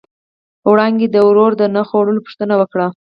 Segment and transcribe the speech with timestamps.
[0.69, 2.87] وړانګې د ورور د نه خوړو پوښتنه وکړه.